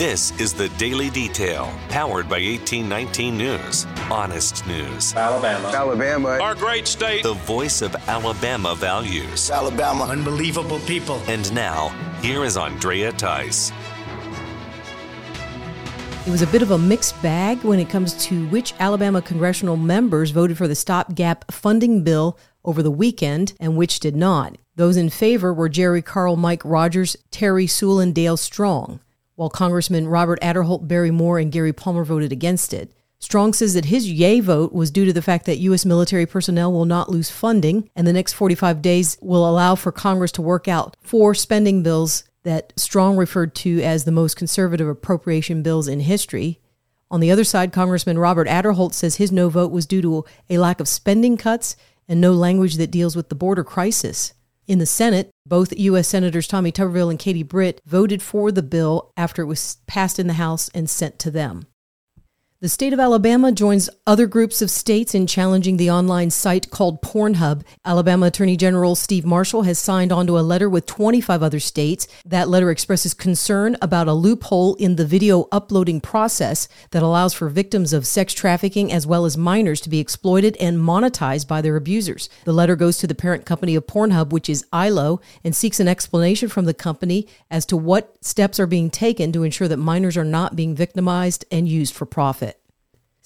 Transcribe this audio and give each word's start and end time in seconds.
This 0.00 0.32
is 0.40 0.54
the 0.54 0.70
Daily 0.78 1.10
Detail, 1.10 1.70
powered 1.90 2.26
by 2.26 2.40
1819 2.40 3.36
News. 3.36 3.86
Honest 4.10 4.66
news. 4.66 5.14
Alabama. 5.14 5.68
Alabama. 5.68 6.28
Our 6.40 6.54
great 6.54 6.88
state. 6.88 7.22
The 7.22 7.34
voice 7.34 7.82
of 7.82 7.94
Alabama 8.08 8.74
values. 8.74 9.50
Alabama. 9.50 10.04
Unbelievable 10.04 10.78
people. 10.86 11.20
And 11.26 11.52
now, 11.52 11.88
here 12.22 12.44
is 12.44 12.56
Andrea 12.56 13.12
Tice. 13.12 13.72
It 16.26 16.30
was 16.30 16.40
a 16.40 16.46
bit 16.46 16.62
of 16.62 16.70
a 16.70 16.78
mixed 16.78 17.20
bag 17.20 17.58
when 17.62 17.78
it 17.78 17.90
comes 17.90 18.14
to 18.24 18.48
which 18.48 18.72
Alabama 18.80 19.20
congressional 19.20 19.76
members 19.76 20.30
voted 20.30 20.56
for 20.56 20.66
the 20.66 20.74
stopgap 20.74 21.52
funding 21.52 22.04
bill 22.04 22.38
over 22.64 22.82
the 22.82 22.90
weekend 22.90 23.52
and 23.60 23.76
which 23.76 24.00
did 24.00 24.16
not. 24.16 24.56
Those 24.76 24.96
in 24.96 25.10
favor 25.10 25.52
were 25.52 25.68
Jerry 25.68 26.00
Carl, 26.00 26.36
Mike 26.36 26.64
Rogers, 26.64 27.18
Terry 27.30 27.66
Sewell, 27.66 28.00
and 28.00 28.14
Dale 28.14 28.38
Strong 28.38 29.00
while 29.40 29.48
Congressman 29.48 30.06
Robert 30.06 30.38
Aderholt, 30.42 30.86
Barry 30.86 31.10
Moore, 31.10 31.38
and 31.38 31.50
Gary 31.50 31.72
Palmer 31.72 32.04
voted 32.04 32.30
against 32.30 32.74
it. 32.74 32.92
Strong 33.20 33.54
says 33.54 33.72
that 33.72 33.86
his 33.86 34.10
yay 34.10 34.38
vote 34.38 34.70
was 34.70 34.90
due 34.90 35.06
to 35.06 35.14
the 35.14 35.22
fact 35.22 35.46
that 35.46 35.56
U.S. 35.56 35.86
military 35.86 36.26
personnel 36.26 36.70
will 36.70 36.84
not 36.84 37.08
lose 37.08 37.30
funding, 37.30 37.88
and 37.96 38.06
the 38.06 38.12
next 38.12 38.34
45 38.34 38.82
days 38.82 39.16
will 39.22 39.48
allow 39.48 39.76
for 39.76 39.92
Congress 39.92 40.30
to 40.32 40.42
work 40.42 40.68
out 40.68 40.94
four 41.00 41.34
spending 41.34 41.82
bills 41.82 42.24
that 42.42 42.74
Strong 42.76 43.16
referred 43.16 43.54
to 43.54 43.80
as 43.80 44.04
the 44.04 44.12
most 44.12 44.36
conservative 44.36 44.86
appropriation 44.86 45.62
bills 45.62 45.88
in 45.88 46.00
history. 46.00 46.60
On 47.10 47.20
the 47.20 47.30
other 47.30 47.44
side, 47.44 47.72
Congressman 47.72 48.18
Robert 48.18 48.46
Aderholt 48.46 48.92
says 48.92 49.16
his 49.16 49.32
no 49.32 49.48
vote 49.48 49.72
was 49.72 49.86
due 49.86 50.02
to 50.02 50.26
a 50.50 50.58
lack 50.58 50.80
of 50.80 50.88
spending 50.88 51.38
cuts 51.38 51.76
and 52.06 52.20
no 52.20 52.34
language 52.34 52.76
that 52.76 52.90
deals 52.90 53.16
with 53.16 53.30
the 53.30 53.34
border 53.34 53.64
crisis. 53.64 54.34
In 54.70 54.78
the 54.78 54.86
Senate, 54.86 55.32
both 55.44 55.76
U.S. 55.76 56.06
Senators 56.06 56.46
Tommy 56.46 56.70
Tuberville 56.70 57.10
and 57.10 57.18
Katie 57.18 57.42
Britt 57.42 57.80
voted 57.84 58.22
for 58.22 58.52
the 58.52 58.62
bill 58.62 59.10
after 59.16 59.42
it 59.42 59.46
was 59.46 59.78
passed 59.88 60.20
in 60.20 60.28
the 60.28 60.34
House 60.34 60.68
and 60.72 60.88
sent 60.88 61.18
to 61.18 61.30
them. 61.32 61.66
The 62.62 62.68
state 62.68 62.92
of 62.92 63.00
Alabama 63.00 63.52
joins 63.52 63.88
other 64.06 64.26
groups 64.26 64.60
of 64.60 64.70
states 64.70 65.14
in 65.14 65.26
challenging 65.26 65.78
the 65.78 65.90
online 65.90 66.28
site 66.28 66.68
called 66.68 67.00
Pornhub. 67.00 67.62
Alabama 67.86 68.26
Attorney 68.26 68.54
General 68.54 68.94
Steve 68.94 69.24
Marshall 69.24 69.62
has 69.62 69.78
signed 69.78 70.12
onto 70.12 70.38
a 70.38 70.44
letter 70.44 70.68
with 70.68 70.84
25 70.84 71.42
other 71.42 71.58
states. 71.58 72.06
That 72.22 72.50
letter 72.50 72.70
expresses 72.70 73.14
concern 73.14 73.78
about 73.80 74.08
a 74.08 74.12
loophole 74.12 74.74
in 74.74 74.96
the 74.96 75.06
video 75.06 75.48
uploading 75.50 76.02
process 76.02 76.68
that 76.90 77.02
allows 77.02 77.32
for 77.32 77.48
victims 77.48 77.94
of 77.94 78.06
sex 78.06 78.34
trafficking 78.34 78.92
as 78.92 79.06
well 79.06 79.24
as 79.24 79.38
minors 79.38 79.80
to 79.80 79.88
be 79.88 79.98
exploited 79.98 80.54
and 80.58 80.76
monetized 80.76 81.48
by 81.48 81.62
their 81.62 81.76
abusers. 81.76 82.28
The 82.44 82.52
letter 82.52 82.76
goes 82.76 82.98
to 82.98 83.06
the 83.06 83.14
parent 83.14 83.46
company 83.46 83.74
of 83.74 83.86
Pornhub, 83.86 84.34
which 84.34 84.50
is 84.50 84.66
Aylo, 84.70 85.22
and 85.42 85.56
seeks 85.56 85.80
an 85.80 85.88
explanation 85.88 86.50
from 86.50 86.66
the 86.66 86.74
company 86.74 87.26
as 87.50 87.64
to 87.64 87.78
what 87.78 88.22
steps 88.22 88.60
are 88.60 88.66
being 88.66 88.90
taken 88.90 89.32
to 89.32 89.44
ensure 89.44 89.68
that 89.68 89.78
minors 89.78 90.18
are 90.18 90.24
not 90.24 90.56
being 90.56 90.74
victimized 90.74 91.46
and 91.50 91.66
used 91.66 91.94
for 91.94 92.04
profit. 92.04 92.49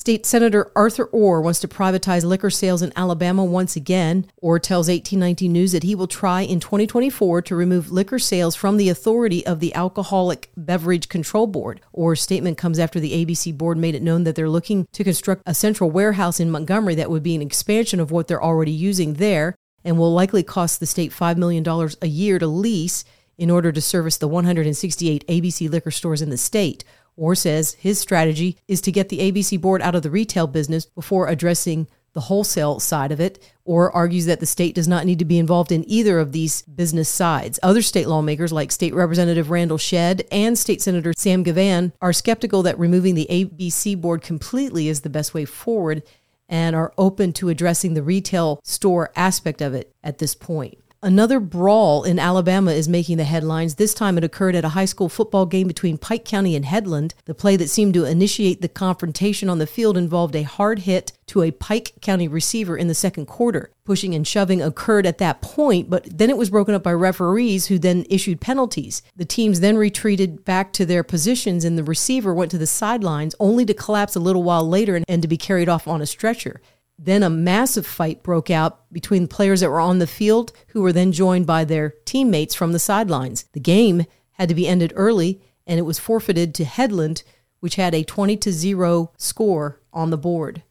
State 0.04 0.26
Senator 0.26 0.70
Arthur 0.76 1.06
Orr 1.06 1.40
wants 1.40 1.60
to 1.60 1.66
privatize 1.66 2.26
liquor 2.26 2.50
sales 2.50 2.82
in 2.82 2.92
Alabama 2.94 3.42
once 3.42 3.74
again. 3.74 4.26
Orr 4.36 4.58
tells 4.58 4.88
1819 4.88 5.50
News 5.50 5.72
that 5.72 5.82
he 5.82 5.94
will 5.94 6.06
try 6.06 6.42
in 6.42 6.60
2024 6.60 7.40
to 7.40 7.56
remove 7.56 7.90
liquor 7.90 8.18
sales 8.18 8.54
from 8.54 8.76
the 8.76 8.90
authority 8.90 9.46
of 9.46 9.60
the 9.60 9.74
Alcoholic 9.74 10.50
Beverage 10.58 11.08
Control 11.08 11.46
Board. 11.46 11.80
Orr's 11.90 12.20
statement 12.20 12.58
comes 12.58 12.78
after 12.78 13.00
the 13.00 13.24
ABC 13.24 13.56
board 13.56 13.78
made 13.78 13.94
it 13.94 14.02
known 14.02 14.24
that 14.24 14.36
they're 14.36 14.46
looking 14.46 14.86
to 14.92 15.04
construct 15.04 15.40
a 15.46 15.54
central 15.54 15.90
warehouse 15.90 16.38
in 16.38 16.50
Montgomery 16.50 16.96
that 16.96 17.08
would 17.08 17.22
be 17.22 17.34
an 17.34 17.40
expansion 17.40 17.98
of 17.98 18.10
what 18.10 18.28
they're 18.28 18.44
already 18.44 18.72
using 18.72 19.14
there 19.14 19.56
and 19.84 19.96
will 19.98 20.12
likely 20.12 20.42
cost 20.42 20.80
the 20.80 20.86
state 20.86 21.12
$5 21.12 21.38
million 21.38 21.66
a 22.02 22.06
year 22.06 22.38
to 22.38 22.46
lease 22.46 23.06
in 23.38 23.50
order 23.50 23.72
to 23.72 23.80
service 23.80 24.18
the 24.18 24.28
168 24.28 25.26
ABC 25.28 25.70
liquor 25.70 25.90
stores 25.90 26.20
in 26.20 26.28
the 26.28 26.36
state. 26.36 26.84
Orr 27.16 27.34
says 27.34 27.74
his 27.74 27.98
strategy 27.98 28.58
is 28.68 28.80
to 28.82 28.92
get 28.92 29.08
the 29.08 29.20
ABC 29.20 29.60
board 29.60 29.82
out 29.82 29.94
of 29.94 30.02
the 30.02 30.10
retail 30.10 30.46
business 30.46 30.86
before 30.86 31.28
addressing 31.28 31.86
the 32.14 32.20
wholesale 32.20 32.80
side 32.80 33.12
of 33.12 33.20
it, 33.20 33.42
Orr 33.64 33.90
argues 33.90 34.26
that 34.26 34.40
the 34.40 34.46
state 34.46 34.74
does 34.74 34.88
not 34.88 35.04
need 35.04 35.18
to 35.18 35.24
be 35.24 35.38
involved 35.38 35.72
in 35.72 35.88
either 35.88 36.20
of 36.20 36.32
these 36.32 36.62
business 36.62 37.08
sides. 37.08 37.58
Other 37.62 37.82
state 37.82 38.08
lawmakers, 38.08 38.52
like 38.52 38.72
State 38.72 38.94
Representative 38.94 39.50
Randall 39.50 39.78
Shedd 39.78 40.24
and 40.30 40.56
State 40.56 40.80
Senator 40.80 41.12
Sam 41.16 41.44
Givhan, 41.44 41.92
are 42.00 42.12
skeptical 42.12 42.62
that 42.62 42.78
removing 42.78 43.16
the 43.16 43.26
ABC 43.28 44.00
board 44.00 44.22
completely 44.22 44.88
is 44.88 45.00
the 45.00 45.10
best 45.10 45.34
way 45.34 45.44
forward 45.44 46.02
and 46.48 46.76
are 46.76 46.92
open 46.96 47.32
to 47.32 47.48
addressing 47.48 47.94
the 47.94 48.02
retail 48.02 48.60
store 48.62 49.10
aspect 49.16 49.60
of 49.60 49.74
it 49.74 49.92
at 50.04 50.18
this 50.18 50.34
point. 50.34 50.78
Another 51.04 51.38
brawl 51.38 52.02
in 52.02 52.18
Alabama 52.18 52.72
is 52.72 52.88
making 52.88 53.18
the 53.18 53.24
headlines. 53.24 53.74
This 53.74 53.92
time 53.92 54.16
it 54.16 54.24
occurred 54.24 54.54
at 54.54 54.64
a 54.64 54.70
high 54.70 54.86
school 54.86 55.10
football 55.10 55.44
game 55.44 55.68
between 55.68 55.98
Pike 55.98 56.24
County 56.24 56.56
and 56.56 56.64
Headland. 56.64 57.12
The 57.26 57.34
play 57.34 57.56
that 57.56 57.68
seemed 57.68 57.92
to 57.92 58.06
initiate 58.06 58.62
the 58.62 58.70
confrontation 58.70 59.50
on 59.50 59.58
the 59.58 59.66
field 59.66 59.98
involved 59.98 60.34
a 60.34 60.44
hard 60.44 60.78
hit 60.78 61.12
to 61.26 61.42
a 61.42 61.50
Pike 61.50 61.92
County 62.00 62.26
receiver 62.26 62.74
in 62.74 62.88
the 62.88 62.94
second 62.94 63.26
quarter. 63.26 63.70
Pushing 63.84 64.14
and 64.14 64.26
shoving 64.26 64.62
occurred 64.62 65.04
at 65.04 65.18
that 65.18 65.42
point, 65.42 65.90
but 65.90 66.06
then 66.06 66.30
it 66.30 66.38
was 66.38 66.48
broken 66.48 66.74
up 66.74 66.82
by 66.82 66.92
referees 66.94 67.66
who 67.66 67.78
then 67.78 68.06
issued 68.08 68.40
penalties. 68.40 69.02
The 69.14 69.26
teams 69.26 69.60
then 69.60 69.76
retreated 69.76 70.42
back 70.46 70.72
to 70.72 70.86
their 70.86 71.02
positions 71.02 71.66
and 71.66 71.76
the 71.76 71.84
receiver 71.84 72.32
went 72.32 72.50
to 72.52 72.58
the 72.58 72.66
sidelines 72.66 73.34
only 73.38 73.66
to 73.66 73.74
collapse 73.74 74.16
a 74.16 74.20
little 74.20 74.42
while 74.42 74.66
later 74.66 75.02
and, 75.06 75.20
to 75.20 75.28
be 75.28 75.36
carried 75.36 75.68
off 75.68 75.86
on 75.86 76.00
a 76.00 76.06
stretcher. 76.06 76.62
Then 76.98 77.22
a 77.22 77.30
massive 77.30 77.86
fight 77.86 78.22
broke 78.22 78.50
out 78.50 78.92
between 78.92 79.26
players 79.26 79.60
that 79.60 79.70
were 79.70 79.80
on 79.80 79.98
the 79.98 80.06
field, 80.06 80.52
who 80.68 80.82
were 80.82 80.92
then 80.92 81.12
joined 81.12 81.46
by 81.46 81.64
their 81.64 81.94
teammates 82.04 82.54
from 82.54 82.72
the 82.72 82.78
sidelines. 82.78 83.44
The 83.52 83.60
game 83.60 84.04
had 84.32 84.48
to 84.48 84.54
be 84.54 84.68
ended 84.68 84.92
early, 84.94 85.40
and 85.66 85.78
it 85.78 85.82
was 85.82 85.98
forfeited 85.98 86.54
to 86.54 86.64
Headland, 86.64 87.22
which 87.60 87.76
had 87.76 87.94
a 87.94 88.04
20 88.04 88.36
to 88.36 88.52
0 88.52 89.12
score 89.16 89.80
on 89.92 90.10
the 90.10 90.18
board. 90.18 90.62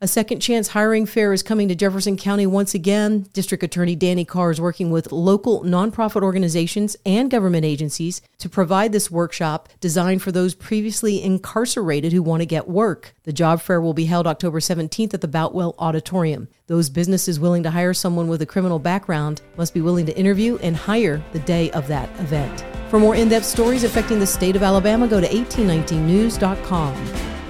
A 0.00 0.06
second 0.06 0.38
chance 0.38 0.68
hiring 0.68 1.06
fair 1.06 1.32
is 1.32 1.42
coming 1.42 1.66
to 1.66 1.74
Jefferson 1.74 2.16
County 2.16 2.46
once 2.46 2.72
again. 2.72 3.26
District 3.32 3.64
Attorney 3.64 3.96
Danny 3.96 4.24
Carr 4.24 4.52
is 4.52 4.60
working 4.60 4.92
with 4.92 5.10
local 5.10 5.64
nonprofit 5.64 6.22
organizations 6.22 6.96
and 7.04 7.28
government 7.28 7.64
agencies 7.64 8.22
to 8.38 8.48
provide 8.48 8.92
this 8.92 9.10
workshop 9.10 9.68
designed 9.80 10.22
for 10.22 10.30
those 10.30 10.54
previously 10.54 11.20
incarcerated 11.20 12.12
who 12.12 12.22
want 12.22 12.42
to 12.42 12.46
get 12.46 12.68
work. 12.68 13.12
The 13.24 13.32
job 13.32 13.60
fair 13.60 13.80
will 13.80 13.92
be 13.92 14.04
held 14.04 14.28
October 14.28 14.60
17th 14.60 15.14
at 15.14 15.20
the 15.20 15.26
Boutwell 15.26 15.74
Auditorium. 15.80 16.46
Those 16.68 16.90
businesses 16.90 17.40
willing 17.40 17.64
to 17.64 17.70
hire 17.72 17.92
someone 17.92 18.28
with 18.28 18.40
a 18.40 18.46
criminal 18.46 18.78
background 18.78 19.42
must 19.56 19.74
be 19.74 19.80
willing 19.80 20.06
to 20.06 20.16
interview 20.16 20.58
and 20.58 20.76
hire 20.76 21.20
the 21.32 21.40
day 21.40 21.72
of 21.72 21.88
that 21.88 22.08
event. 22.20 22.64
For 22.88 23.00
more 23.00 23.16
in 23.16 23.30
depth 23.30 23.46
stories 23.46 23.82
affecting 23.82 24.20
the 24.20 24.28
state 24.28 24.54
of 24.54 24.62
Alabama, 24.62 25.08
go 25.08 25.20
to 25.20 25.26
1819news.com. 25.26 26.94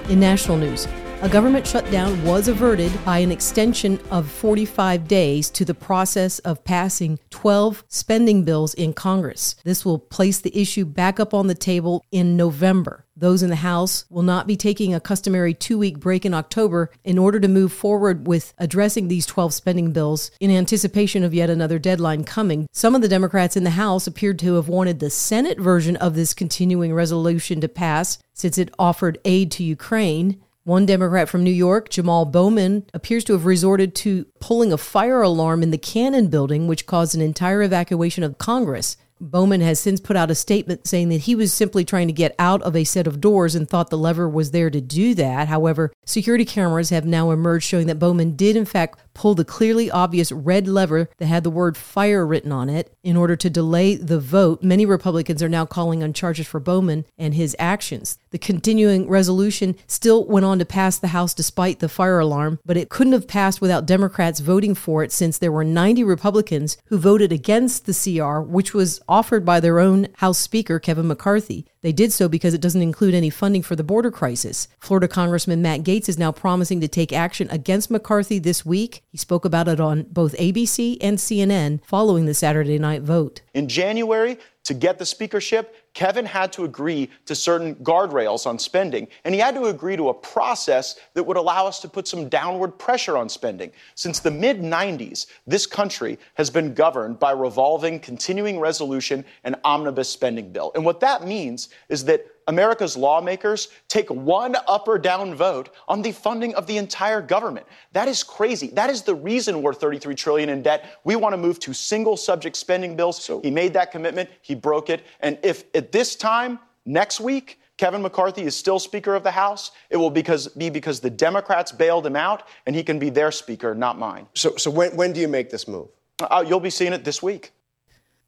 In 0.09 0.19
national 0.19 0.57
news, 0.57 0.87
a 1.21 1.27
government 1.27 1.67
shutdown 1.67 2.23
was 2.23 2.47
averted 2.47 2.91
by 3.03 3.17
an 3.17 3.29
extension 3.29 3.99
of 4.09 4.31
45 4.31 5.05
days 5.05 5.49
to 5.49 5.65
the 5.65 5.73
process 5.73 6.39
of 6.39 6.63
passing 6.63 7.19
12 7.29 7.83
spending 7.89 8.45
bills 8.45 8.73
in 8.73 8.93
Congress. 8.93 9.55
This 9.65 9.83
will 9.83 9.99
place 9.99 10.39
the 10.39 10.57
issue 10.57 10.85
back 10.85 11.19
up 11.19 11.33
on 11.33 11.47
the 11.47 11.55
table 11.55 12.05
in 12.09 12.37
November. 12.37 13.05
Those 13.17 13.43
in 13.43 13.49
the 13.49 13.57
House 13.57 14.05
will 14.09 14.23
not 14.23 14.47
be 14.47 14.55
taking 14.55 14.93
a 14.93 15.01
customary 15.01 15.53
two 15.53 15.77
week 15.77 15.99
break 15.99 16.25
in 16.25 16.33
October 16.33 16.89
in 17.03 17.17
order 17.17 17.41
to 17.41 17.49
move 17.49 17.73
forward 17.73 18.25
with 18.25 18.53
addressing 18.57 19.09
these 19.09 19.25
12 19.25 19.53
spending 19.53 19.91
bills 19.91 20.31
in 20.39 20.49
anticipation 20.49 21.25
of 21.25 21.33
yet 21.33 21.49
another 21.49 21.79
deadline 21.79 22.23
coming. 22.23 22.65
Some 22.71 22.95
of 22.95 23.01
the 23.01 23.09
Democrats 23.09 23.57
in 23.57 23.65
the 23.65 23.71
House 23.71 24.07
appeared 24.07 24.39
to 24.39 24.53
have 24.53 24.69
wanted 24.69 24.99
the 24.99 25.09
Senate 25.09 25.59
version 25.59 25.97
of 25.97 26.15
this 26.15 26.33
continuing 26.33 26.93
resolution 26.93 27.59
to 27.59 27.67
pass 27.67 28.19
since 28.33 28.57
it 28.57 28.73
offered 28.79 29.19
aid 29.25 29.51
to 29.51 29.65
Ukraine. 29.65 30.41
One 30.69 30.85
Democrat 30.85 31.27
from 31.27 31.43
New 31.43 31.49
York, 31.49 31.89
Jamal 31.89 32.25
Bowman, 32.25 32.85
appears 32.93 33.23
to 33.23 33.33
have 33.33 33.47
resorted 33.47 33.95
to 33.95 34.25
pulling 34.39 34.71
a 34.71 34.77
fire 34.77 35.23
alarm 35.23 35.63
in 35.63 35.71
the 35.71 35.79
Cannon 35.79 36.27
building, 36.27 36.67
which 36.67 36.85
caused 36.85 37.15
an 37.15 37.21
entire 37.21 37.63
evacuation 37.63 38.23
of 38.23 38.37
Congress. 38.37 38.95
Bowman 39.19 39.61
has 39.61 39.79
since 39.79 39.99
put 39.99 40.15
out 40.15 40.31
a 40.31 40.35
statement 40.35 40.87
saying 40.87 41.09
that 41.09 41.21
he 41.21 41.35
was 41.35 41.51
simply 41.51 41.83
trying 41.83 42.07
to 42.07 42.13
get 42.13 42.35
out 42.39 42.61
of 42.61 42.75
a 42.75 42.83
set 42.83 43.07
of 43.07 43.19
doors 43.19 43.55
and 43.55 43.67
thought 43.67 43.89
the 43.89 43.97
lever 43.97 44.29
was 44.29 44.51
there 44.51 44.69
to 44.69 44.79
do 44.79 45.13
that. 45.15 45.47
However, 45.47 45.91
security 46.05 46.45
cameras 46.45 46.89
have 46.91 47.03
now 47.03 47.31
emerged 47.31 47.65
showing 47.65 47.87
that 47.87 47.99
Bowman 47.99 48.35
did, 48.35 48.55
in 48.55 48.65
fact, 48.65 48.99
pull 49.13 49.35
the 49.35 49.43
clearly 49.43 49.91
obvious 49.91 50.31
red 50.31 50.67
lever 50.67 51.09
that 51.17 51.25
had 51.25 51.43
the 51.43 51.49
word 51.49 51.75
fire 51.75 52.25
written 52.25 52.51
on 52.51 52.69
it 52.69 52.93
in 53.03 53.17
order 53.17 53.35
to 53.35 53.49
delay 53.49 53.95
the 53.95 54.19
vote. 54.19 54.63
Many 54.63 54.85
Republicans 54.85 55.43
are 55.43 55.49
now 55.49 55.65
calling 55.65 56.01
on 56.01 56.13
charges 56.13 56.47
for 56.47 56.61
Bowman 56.61 57.05
and 57.17 57.33
his 57.33 57.55
actions. 57.59 58.19
The 58.31 58.37
continuing 58.37 59.09
resolution 59.09 59.75
still 59.87 60.25
went 60.25 60.45
on 60.45 60.59
to 60.59 60.65
pass 60.65 60.99
the 60.99 61.07
House 61.07 61.33
despite 61.33 61.79
the 61.79 61.89
fire 61.89 62.19
alarm, 62.19 62.59
but 62.63 62.77
it 62.77 62.89
couldn't 62.89 63.13
have 63.13 63.27
passed 63.27 63.59
without 63.59 63.87
Democrats 63.87 64.39
voting 64.39 64.75
for 64.75 65.03
it 65.03 65.11
since 65.11 65.37
there 65.37 65.51
were 65.51 65.63
90 65.63 66.03
Republicans 66.03 66.77
who 66.85 66.97
voted 66.97 67.31
against 67.31 67.85
the 67.85 67.93
CR, 67.93 68.39
which 68.39 68.73
was 68.73 69.01
offered 69.07 69.43
by 69.43 69.59
their 69.59 69.79
own 69.79 70.07
House 70.17 70.37
Speaker, 70.37 70.79
Kevin 70.79 71.07
McCarthy. 71.07 71.65
They 71.81 71.91
did 71.91 72.11
so 72.11 72.27
because 72.27 72.53
it 72.53 72.61
doesn't 72.61 72.81
include 72.81 73.13
any 73.13 73.29
funding 73.29 73.61
for 73.63 73.75
the 73.75 73.83
border 73.83 74.11
crisis. 74.11 74.67
Florida 74.79 75.07
Congressman 75.07 75.61
Matt 75.61 75.81
Gaetz 75.81 76.09
is 76.09 76.19
now 76.19 76.31
promising 76.31 76.81
to 76.81 76.87
take 76.87 77.13
action 77.13 77.47
against 77.49 77.89
McCarthy 77.89 78.37
this 78.37 78.65
week. 78.65 79.01
He 79.09 79.17
spoke 79.17 79.45
about 79.45 79.67
it 79.67 79.79
on 79.79 80.03
both 80.03 80.35
ABC 80.35 80.97
and 81.01 81.17
CNN 81.17 81.79
following 81.85 82.25
the 82.25 82.33
Saturday 82.33 82.77
night 82.77 83.01
vote. 83.01 83.41
In 83.53 83.69
January, 83.69 84.37
to 84.65 84.73
get 84.73 84.99
the 84.99 85.05
speakership, 85.05 85.75
Kevin 85.93 86.25
had 86.25 86.53
to 86.53 86.65
agree 86.65 87.09
to 87.25 87.35
certain 87.35 87.75
guardrails 87.75 88.45
on 88.45 88.59
spending, 88.59 89.07
and 89.23 89.33
he 89.33 89.41
had 89.41 89.55
to 89.55 89.65
agree 89.65 89.95
to 89.95 90.09
a 90.09 90.13
process 90.13 90.95
that 91.13 91.23
would 91.23 91.37
allow 91.37 91.65
us 91.65 91.79
to 91.81 91.89
put 91.89 92.07
some 92.07 92.29
downward 92.29 92.77
pressure 92.77 93.17
on 93.17 93.29
spending. 93.29 93.71
Since 93.95 94.19
the 94.19 94.31
mid 94.31 94.59
90s, 94.61 95.27
this 95.47 95.65
country 95.65 96.19
has 96.35 96.49
been 96.49 96.73
governed 96.73 97.19
by 97.19 97.31
revolving 97.31 97.99
continuing 97.99 98.59
resolution 98.59 99.25
and 99.43 99.55
omnibus 99.63 100.09
spending 100.09 100.51
bill. 100.51 100.71
And 100.75 100.85
what 100.85 100.99
that 101.01 101.25
means 101.25 101.69
is 101.89 102.05
that 102.05 102.25
America's 102.49 102.97
lawmakers 102.97 103.67
take 103.87 104.09
one 104.09 104.55
up 104.67 104.87
or 104.87 104.97
down 104.97 105.35
vote 105.35 105.69
on 105.87 106.01
the 106.01 106.11
funding 106.11 106.55
of 106.55 106.65
the 106.65 106.77
entire 106.77 107.21
government. 107.21 107.67
That 107.91 108.07
is 108.07 108.23
crazy. 108.23 108.69
That 108.69 108.89
is 108.89 109.03
the 109.03 109.13
reason 109.13 109.61
we're 109.61 109.75
33 109.75 110.15
trillion 110.15 110.49
in 110.49 110.63
debt. 110.63 110.97
We 111.03 111.15
want 111.15 111.33
to 111.33 111.37
move 111.37 111.59
to 111.59 111.73
single 111.73 112.17
subject 112.17 112.55
spending 112.55 112.95
bills. 112.95 113.23
So 113.23 113.39
he 113.41 113.51
made 113.51 113.73
that 113.73 113.91
commitment, 113.91 114.31
he 114.41 114.55
broke 114.55 114.89
it. 114.89 115.05
And 115.19 115.37
if 115.43 115.63
at 115.79 115.91
this 115.91 116.15
time 116.15 116.59
next 116.85 117.19
week 117.19 117.59
Kevin 117.79 118.01
McCarthy 118.01 118.43
is 118.43 118.57
still 118.57 118.77
Speaker 118.77 119.15
of 119.15 119.23
the 119.23 119.31
House, 119.31 119.71
it 119.89 119.95
will 119.95 120.09
because, 120.09 120.49
be 120.49 120.69
because 120.69 120.99
the 120.99 121.09
Democrats 121.09 121.71
bailed 121.71 122.05
him 122.05 122.17
out 122.17 122.43
and 122.65 122.75
he 122.75 122.83
can 122.83 122.99
be 122.99 123.09
their 123.09 123.31
Speaker, 123.31 123.73
not 123.73 123.97
mine. 123.97 124.27
So, 124.35 124.57
so 124.57 124.69
when, 124.69 124.93
when 124.97 125.13
do 125.13 125.21
you 125.21 125.29
make 125.29 125.49
this 125.49 125.65
move? 125.65 125.87
Uh, 126.19 126.43
you'll 126.45 126.59
be 126.59 126.69
seeing 126.69 126.91
it 126.91 127.05
this 127.05 127.23
week. 127.23 127.53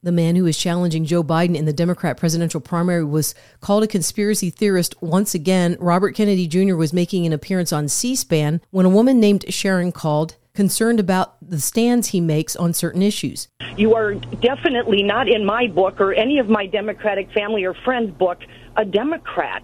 The 0.04 0.12
man 0.14 0.38
who 0.38 0.46
is 0.46 0.58
challenging 0.58 1.04
Joe 1.04 1.22
Biden 1.22 1.58
in 1.58 1.66
the 1.66 1.74
Democrat 1.74 2.16
presidential 2.16 2.62
primary 2.62 3.04
was 3.04 3.36
called 3.60 3.84
a 3.84 3.88
conspiracy 3.88 4.50
theorist 4.50 5.00
once 5.02 5.36
again. 5.36 5.76
Robert 5.82 6.16
Kennedy 6.16 6.48
Jr. 6.48 6.76
was 6.76 6.94
making 6.94 7.26
an 7.26 7.34
appearance 7.34 7.74
on 7.74 7.90
C 7.90 8.16
SPAN 8.16 8.62
when 8.72 8.86
a 8.86 8.90
woman 8.90 9.20
named 9.20 9.44
Sharon 9.50 9.92
called, 9.92 10.38
concerned 10.54 11.00
about 11.00 11.36
the 11.42 11.60
stands 11.60 12.10
he 12.10 12.22
makes 12.22 12.56
on 12.56 12.74
certain 12.74 13.02
issues. 13.02 13.48
You 13.78 13.96
are 13.96 14.16
definitely 14.16 15.04
not 15.04 15.28
in 15.28 15.46
my 15.46 15.68
book 15.68 16.02
or 16.02 16.14
any 16.14 16.40
of 16.40 16.50
my 16.50 16.66
Democratic 16.66 17.32
family 17.32 17.64
or 17.64 17.74
friends' 17.74 18.12
book 18.12 18.40
a 18.76 18.86
Democrat 18.86 19.64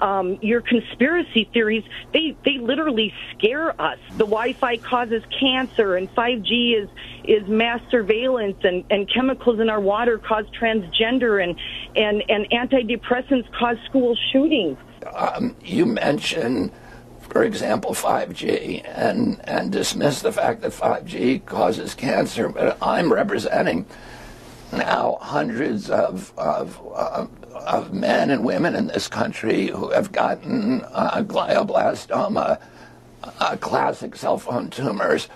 um, 0.00 0.38
your 0.42 0.60
conspiracy 0.60 1.48
theories, 1.52 1.84
they, 2.12 2.36
they 2.44 2.58
literally 2.58 3.12
scare 3.32 3.80
us. 3.80 3.98
The 4.12 4.24
Wi-Fi 4.24 4.78
causes 4.78 5.22
cancer 5.38 5.96
and 5.96 6.12
5G 6.14 6.82
is, 6.82 6.88
is 7.24 7.48
mass 7.48 7.80
surveillance 7.90 8.58
and, 8.62 8.84
and 8.90 9.10
chemicals 9.12 9.60
in 9.60 9.68
our 9.68 9.80
water 9.80 10.18
cause 10.18 10.44
transgender 10.58 11.42
and, 11.42 11.58
and, 11.94 12.22
and 12.28 12.48
antidepressants 12.50 13.50
cause 13.52 13.76
school 13.86 14.16
shootings. 14.32 14.78
Um, 15.14 15.56
you 15.62 15.86
mentioned, 15.86 16.72
for 17.36 17.44
example, 17.44 17.92
5G 17.92 18.82
and, 18.86 19.38
and 19.44 19.70
dismiss 19.70 20.22
the 20.22 20.32
fact 20.32 20.62
that 20.62 20.72
5G 20.72 21.44
causes 21.44 21.94
cancer, 21.94 22.48
but 22.48 22.78
I'm 22.80 23.12
representing 23.12 23.84
now 24.72 25.18
hundreds 25.20 25.90
of, 25.90 26.32
of, 26.38 26.80
uh, 26.94 27.26
of 27.52 27.92
men 27.92 28.30
and 28.30 28.42
women 28.42 28.74
in 28.74 28.86
this 28.86 29.06
country 29.06 29.66
who 29.66 29.90
have 29.90 30.12
gotten 30.12 30.80
uh, 30.94 31.22
glioblastoma, 31.24 32.58
uh, 33.22 33.56
classic 33.58 34.16
cell 34.16 34.38
phone 34.38 34.70
tumors, 34.70 35.28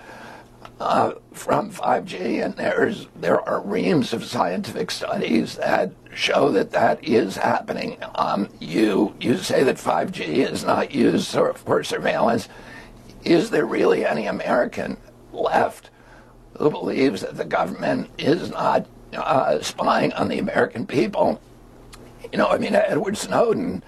uh, 0.81 1.13
from 1.31 1.71
5G, 1.71 2.43
and 2.43 2.55
there's 2.55 3.07
there 3.15 3.41
are 3.47 3.61
reams 3.61 4.13
of 4.13 4.25
scientific 4.25 4.91
studies 4.91 5.55
that 5.55 5.91
show 6.13 6.51
that 6.51 6.71
that 6.71 7.03
is 7.03 7.37
happening. 7.37 7.97
Um, 8.15 8.49
you 8.59 9.15
you 9.19 9.37
say 9.37 9.63
that 9.63 9.77
5G 9.77 10.21
is 10.49 10.63
not 10.63 10.91
used 10.91 11.29
for, 11.29 11.83
surveillance. 11.83 12.49
Is 13.23 13.51
there 13.51 13.65
really 13.65 14.05
any 14.05 14.25
American 14.25 14.97
left 15.31 15.89
who 16.57 16.69
believes 16.69 17.21
that 17.21 17.37
the 17.37 17.45
government 17.45 18.09
is 18.17 18.49
not 18.49 18.85
uh, 19.13 19.61
spying 19.61 20.13
on 20.13 20.27
the 20.27 20.39
American 20.39 20.85
people. 20.85 21.41
You 22.31 22.37
know, 22.37 22.47
I 22.47 22.57
mean, 22.57 22.75
Edward 22.75 23.17
Snowden 23.17 23.83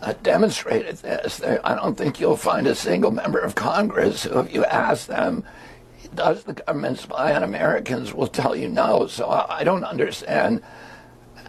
uh, 0.00 0.14
demonstrated 0.22 0.96
this. 0.96 1.42
I 1.42 1.74
don't 1.74 1.96
think 1.96 2.18
you'll 2.18 2.36
find 2.36 2.66
a 2.66 2.74
single 2.74 3.10
member 3.10 3.38
of 3.38 3.54
Congress 3.54 4.24
who, 4.24 4.40
if 4.40 4.52
you 4.52 4.64
ask 4.64 5.06
them, 5.06 5.44
does 6.14 6.44
the 6.44 6.54
government 6.54 6.98
spy 6.98 7.34
on 7.34 7.42
Americans, 7.42 8.14
will 8.14 8.26
tell 8.26 8.54
you 8.54 8.68
no. 8.68 9.06
So 9.06 9.28
I, 9.28 9.64
don't 9.64 9.84
understand 9.84 10.62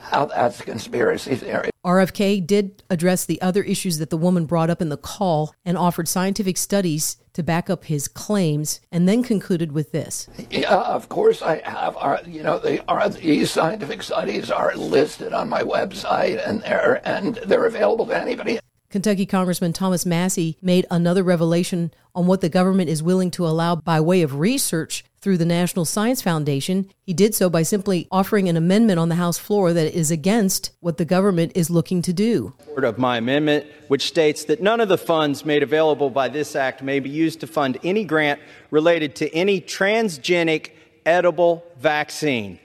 how 0.01 0.25
that's 0.25 0.59
a 0.59 0.63
conspiracy 0.63 1.35
theory. 1.35 1.69
RFK 1.85 2.45
did 2.45 2.83
address 2.89 3.25
the 3.25 3.41
other 3.41 3.63
issues 3.63 3.97
that 3.97 4.09
the 4.09 4.17
woman 4.17 4.45
brought 4.45 4.69
up 4.69 4.81
in 4.81 4.89
the 4.89 4.97
call 4.97 5.53
and 5.65 5.77
offered 5.77 6.07
scientific 6.07 6.57
studies 6.57 7.17
to 7.33 7.43
back 7.43 7.69
up 7.69 7.85
his 7.85 8.07
claims, 8.07 8.79
and 8.91 9.09
then 9.09 9.23
concluded 9.23 9.71
with 9.71 9.91
this. 9.91 10.29
Yeah, 10.51 10.75
of 10.75 11.09
course 11.09 11.41
I 11.41 11.61
have. 11.67 11.97
Our, 11.97 12.21
you 12.27 12.43
know, 12.43 12.59
the, 12.59 12.83
our, 12.87 13.09
these 13.09 13.49
scientific 13.49 14.03
studies 14.03 14.51
are 14.51 14.75
listed 14.75 15.33
on 15.33 15.49
my 15.49 15.63
website, 15.63 16.47
and 16.47 16.61
they're 16.61 17.01
and 17.07 17.35
they're 17.45 17.65
available 17.65 18.05
to 18.05 18.19
anybody. 18.19 18.59
Kentucky 18.93 19.25
Congressman 19.25 19.73
Thomas 19.73 20.05
Massie 20.05 20.55
made 20.61 20.85
another 20.91 21.23
revelation 21.23 21.91
on 22.13 22.27
what 22.27 22.41
the 22.41 22.47
government 22.47 22.91
is 22.91 23.01
willing 23.01 23.31
to 23.31 23.47
allow 23.47 23.75
by 23.75 23.99
way 23.99 24.21
of 24.21 24.37
research 24.37 25.03
through 25.19 25.39
the 25.39 25.47
National 25.47 25.83
Science 25.83 26.21
Foundation. 26.21 26.87
He 27.01 27.11
did 27.11 27.33
so 27.33 27.49
by 27.49 27.63
simply 27.63 28.07
offering 28.11 28.47
an 28.47 28.55
amendment 28.55 28.99
on 28.99 29.09
the 29.09 29.15
House 29.15 29.39
floor 29.39 29.73
that 29.73 29.97
is 29.97 30.11
against 30.11 30.69
what 30.79 30.97
the 30.99 31.05
government 31.05 31.53
is 31.55 31.71
looking 31.71 32.03
to 32.03 32.13
do. 32.13 32.53
Of 32.77 32.99
my 32.99 33.17
amendment, 33.17 33.65
which 33.87 34.03
states 34.03 34.45
that 34.45 34.61
none 34.61 34.79
of 34.79 34.89
the 34.89 34.97
funds 34.99 35.43
made 35.43 35.63
available 35.63 36.11
by 36.11 36.27
this 36.29 36.55
act 36.55 36.83
may 36.83 36.99
be 36.99 37.09
used 37.09 37.39
to 37.39 37.47
fund 37.47 37.79
any 37.83 38.03
grant 38.03 38.39
related 38.69 39.15
to 39.15 39.33
any 39.33 39.59
transgenic 39.59 40.69
edible 41.03 41.65
vaccine. 41.79 42.59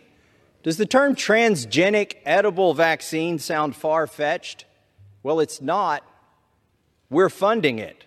Does 0.63 0.77
the 0.77 0.85
term 0.85 1.15
transgenic 1.15 2.17
edible 2.27 2.75
vaccine 2.75 3.39
sound 3.39 3.75
far 3.75 4.07
fetched? 4.07 4.67
Well, 5.23 5.41
it's 5.41 5.63
not 5.63 6.05
we're 7.11 7.29
funding 7.29 7.79
it. 7.79 8.05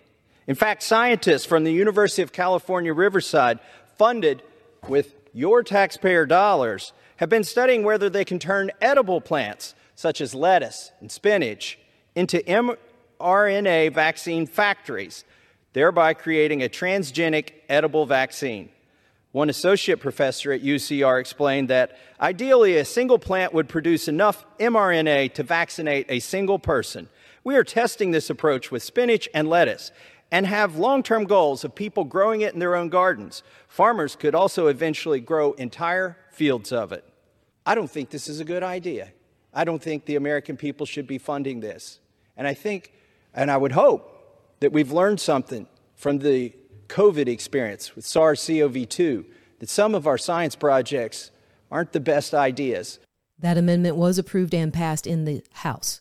In 0.48 0.56
fact, 0.56 0.84
scientists 0.84 1.46
from 1.46 1.64
the 1.64 1.72
University 1.72 2.22
of 2.22 2.32
California, 2.32 2.94
Riverside, 2.94 3.60
funded 3.98 4.44
with 4.88 5.16
your 5.34 5.64
taxpayer 5.64 6.26
dollars, 6.26 6.94
have 7.18 7.30
been 7.30 7.44
studying 7.44 7.84
whether 7.84 8.10
they 8.10 8.26
can 8.26 8.40
turn 8.40 8.72
edible 8.82 9.22
plants, 9.22 9.76
such 9.96 10.22
as 10.22 10.34
lettuce 10.34 10.92
and 11.00 11.12
spinach, 11.12 11.78
into 12.16 12.40
mRNA 12.40 13.94
vaccine 13.94 14.48
factories, 14.48 15.24
thereby 15.74 16.14
creating 16.14 16.64
a 16.64 16.70
transgenic 16.70 17.52
edible 17.70 18.06
vaccine. 18.06 18.70
One 19.32 19.50
associate 19.50 20.02
professor 20.02 20.52
at 20.52 20.62
UCR 20.62 21.20
explained 21.20 21.70
that 21.70 21.98
ideally 22.20 22.76
a 22.78 22.84
single 22.84 23.18
plant 23.18 23.54
would 23.54 23.70
produce 23.70 24.10
enough 24.10 24.46
mRNA 24.60 25.34
to 25.36 25.44
vaccinate 25.44 26.08
a 26.10 26.20
single 26.20 26.60
person. 26.60 27.08
We 27.44 27.56
are 27.56 27.64
testing 27.64 28.12
this 28.12 28.30
approach 28.30 28.72
with 28.72 28.84
spinach 28.84 29.28
and 29.34 29.50
lettuce 29.50 29.92
and 30.32 30.46
have 30.46 30.78
long 30.78 31.04
term 31.04 31.26
goals 31.26 31.64
of 31.64 31.76
people 31.76 32.04
growing 32.04 32.42
it 32.42 32.54
in 32.54 32.60
their 32.60 32.76
own 32.76 32.90
gardens. 32.90 33.44
Farmers 33.68 34.16
could 34.16 34.36
also 34.36 34.68
eventually 34.68 35.20
grow 35.20 35.54
entire 35.54 36.18
fields 36.32 36.72
of 36.72 36.92
it. 36.92 37.04
I 37.66 37.76
don't 37.76 37.90
think 37.90 38.10
this 38.10 38.28
is 38.28 38.40
a 38.40 38.46
good 38.46 38.64
idea. 38.64 39.12
I 39.54 39.66
don't 39.66 39.82
think 39.82 40.06
the 40.06 40.16
American 40.16 40.56
people 40.56 40.86
should 40.86 41.08
be 41.08 41.18
funding 41.18 41.60
this. 41.60 42.00
And 42.38 42.48
I 42.48 42.54
think, 42.54 42.94
and 43.34 43.52
I 43.52 43.58
would 43.58 43.74
hope, 43.74 44.08
that 44.60 44.72
we've 44.72 44.92
learned 44.92 45.20
something 45.20 45.68
from 45.96 46.20
the 46.20 46.54
COVID 46.88 47.28
experience 47.28 47.96
with 47.96 48.06
SARS 48.06 48.46
CoV 48.46 48.88
2, 48.88 49.26
that 49.60 49.70
some 49.70 49.94
of 49.94 50.08
our 50.08 50.18
science 50.18 50.56
projects 50.56 51.32
aren't 51.70 51.92
the 51.92 52.00
best 52.00 52.34
ideas. 52.34 53.00
That 53.40 53.58
amendment 53.58 53.96
was 53.96 54.18
approved 54.18 54.54
and 54.54 54.72
passed 54.72 55.08
in 55.08 55.26
the 55.26 55.44
House 55.54 56.01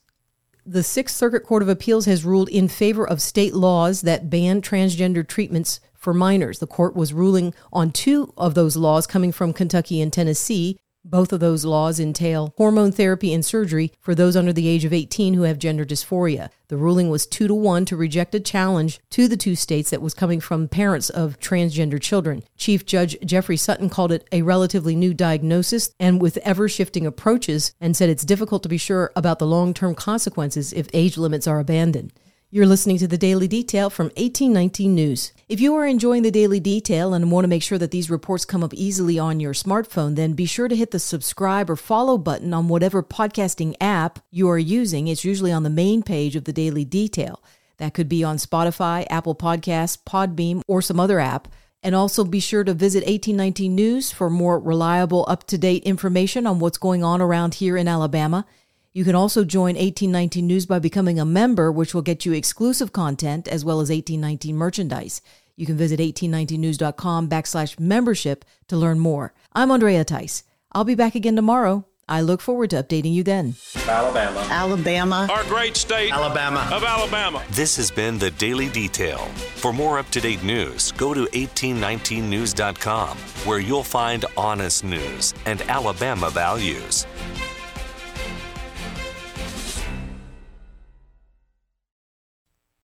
the 0.70 0.84
Sixth 0.84 1.16
Circuit 1.16 1.40
Court 1.40 1.64
of 1.64 1.68
Appeals 1.68 2.04
has 2.04 2.24
ruled 2.24 2.48
in 2.48 2.68
favor 2.68 3.04
of 3.04 3.20
state 3.20 3.54
laws 3.54 4.02
that 4.02 4.30
ban 4.30 4.62
transgender 4.62 5.26
treatments 5.26 5.80
for 5.94 6.14
minors. 6.14 6.60
The 6.60 6.68
court 6.68 6.94
was 6.94 7.12
ruling 7.12 7.52
on 7.72 7.90
two 7.90 8.32
of 8.36 8.54
those 8.54 8.76
laws 8.76 9.04
coming 9.04 9.32
from 9.32 9.52
Kentucky 9.52 10.00
and 10.00 10.12
Tennessee, 10.12 10.78
both 11.04 11.32
of 11.32 11.40
those 11.40 11.64
laws 11.64 11.98
entail 11.98 12.54
hormone 12.56 12.92
therapy 12.92 13.32
and 13.32 13.44
surgery 13.44 13.92
for 14.00 14.14
those 14.14 14.36
under 14.36 14.52
the 14.52 14.68
age 14.68 14.84
of 14.84 14.92
18 14.92 15.34
who 15.34 15.42
have 15.42 15.58
gender 15.58 15.84
dysphoria. 15.84 16.50
The 16.68 16.76
ruling 16.76 17.10
was 17.10 17.26
2 17.26 17.48
to 17.48 17.54
1 17.54 17.84
to 17.86 17.96
reject 17.96 18.34
a 18.34 18.40
challenge 18.40 19.00
to 19.10 19.26
the 19.26 19.36
two 19.36 19.56
states 19.56 19.90
that 19.90 20.02
was 20.02 20.14
coming 20.14 20.40
from 20.40 20.68
parents 20.68 21.10
of 21.10 21.40
transgender 21.40 22.00
children. 22.00 22.42
Chief 22.56 22.84
Judge 22.86 23.16
Jeffrey 23.24 23.56
Sutton 23.56 23.88
called 23.88 24.12
it 24.12 24.28
a 24.30 24.42
relatively 24.42 24.94
new 24.94 25.14
diagnosis 25.14 25.92
and 25.98 26.20
with 26.20 26.36
ever 26.38 26.68
shifting 26.68 27.06
approaches 27.06 27.74
and 27.80 27.96
said 27.96 28.08
it's 28.08 28.24
difficult 28.24 28.62
to 28.62 28.68
be 28.68 28.78
sure 28.78 29.10
about 29.16 29.38
the 29.38 29.46
long 29.46 29.74
term 29.74 29.94
consequences 29.94 30.72
if 30.72 30.88
age 30.92 31.16
limits 31.16 31.46
are 31.46 31.58
abandoned. 31.58 32.12
You're 32.52 32.66
listening 32.66 32.98
to 32.98 33.06
the 33.06 33.16
Daily 33.16 33.46
Detail 33.46 33.90
from 33.90 34.06
1819 34.06 34.92
News. 34.92 35.32
If 35.48 35.60
you 35.60 35.76
are 35.76 35.86
enjoying 35.86 36.24
the 36.24 36.32
Daily 36.32 36.58
Detail 36.58 37.14
and 37.14 37.30
want 37.30 37.44
to 37.44 37.48
make 37.48 37.62
sure 37.62 37.78
that 37.78 37.92
these 37.92 38.10
reports 38.10 38.44
come 38.44 38.64
up 38.64 38.74
easily 38.74 39.20
on 39.20 39.38
your 39.38 39.52
smartphone, 39.52 40.16
then 40.16 40.32
be 40.32 40.46
sure 40.46 40.66
to 40.66 40.74
hit 40.74 40.90
the 40.90 40.98
subscribe 40.98 41.70
or 41.70 41.76
follow 41.76 42.18
button 42.18 42.52
on 42.52 42.66
whatever 42.66 43.04
podcasting 43.04 43.76
app 43.80 44.18
you 44.32 44.50
are 44.50 44.58
using. 44.58 45.06
It's 45.06 45.24
usually 45.24 45.52
on 45.52 45.62
the 45.62 45.70
main 45.70 46.02
page 46.02 46.34
of 46.34 46.42
the 46.42 46.52
Daily 46.52 46.84
Detail. 46.84 47.40
That 47.76 47.94
could 47.94 48.08
be 48.08 48.24
on 48.24 48.36
Spotify, 48.36 49.06
Apple 49.08 49.36
Podcasts, 49.36 49.96
Podbean, 50.02 50.62
or 50.66 50.82
some 50.82 50.98
other 50.98 51.20
app. 51.20 51.46
And 51.84 51.94
also 51.94 52.24
be 52.24 52.40
sure 52.40 52.64
to 52.64 52.74
visit 52.74 53.04
1819 53.04 53.76
News 53.76 54.10
for 54.10 54.28
more 54.28 54.58
reliable, 54.58 55.24
up 55.28 55.46
to 55.46 55.56
date 55.56 55.84
information 55.84 56.48
on 56.48 56.58
what's 56.58 56.78
going 56.78 57.04
on 57.04 57.20
around 57.20 57.54
here 57.54 57.76
in 57.76 57.86
Alabama. 57.86 58.44
You 58.92 59.04
can 59.04 59.14
also 59.14 59.44
join 59.44 59.76
1819 59.76 60.44
News 60.44 60.66
by 60.66 60.80
becoming 60.80 61.20
a 61.20 61.24
member, 61.24 61.70
which 61.70 61.94
will 61.94 62.02
get 62.02 62.26
you 62.26 62.32
exclusive 62.32 62.92
content 62.92 63.46
as 63.46 63.64
well 63.64 63.80
as 63.80 63.88
1819 63.88 64.56
merchandise. 64.56 65.22
You 65.54 65.64
can 65.64 65.76
visit 65.76 66.00
1819news.com 66.00 67.28
backslash 67.28 67.78
membership 67.78 68.44
to 68.66 68.76
learn 68.76 68.98
more. 68.98 69.32
I'm 69.52 69.70
Andrea 69.70 70.04
Tice. 70.04 70.42
I'll 70.72 70.82
be 70.82 70.96
back 70.96 71.14
again 71.14 71.36
tomorrow. 71.36 71.86
I 72.08 72.22
look 72.22 72.40
forward 72.40 72.70
to 72.70 72.82
updating 72.82 73.14
you 73.14 73.22
then. 73.22 73.54
Alabama. 73.86 74.44
Alabama. 74.50 75.28
Our 75.30 75.44
great 75.44 75.76
state. 75.76 76.12
Alabama. 76.12 76.68
Of 76.72 76.82
Alabama. 76.82 77.44
This 77.52 77.76
has 77.76 77.92
been 77.92 78.18
the 78.18 78.32
Daily 78.32 78.68
Detail. 78.70 79.18
For 79.54 79.72
more 79.72 80.00
up 80.00 80.10
to 80.10 80.20
date 80.20 80.42
news, 80.42 80.90
go 80.92 81.14
to 81.14 81.26
1819news.com, 81.26 83.16
where 83.44 83.60
you'll 83.60 83.84
find 83.84 84.24
honest 84.36 84.82
news 84.82 85.32
and 85.46 85.62
Alabama 85.62 86.30
values. 86.30 87.06